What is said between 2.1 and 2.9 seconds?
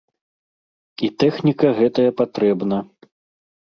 патрэбна.